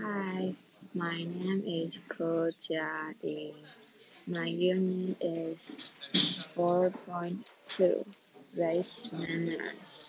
Hi, 0.00 0.54
my 0.94 1.24
name 1.24 1.64
is 1.66 2.00
Ko 2.08 2.50
Jia 2.60 3.12
My 4.28 4.46
unit 4.46 5.16
is 5.20 5.76
four 6.54 6.90
point 7.04 7.44
two, 7.66 8.06
Race 8.54 9.10
Manners. 9.12 10.07